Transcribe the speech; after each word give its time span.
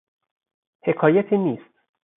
حکایتی 0.83 1.37
نیست 1.37 1.73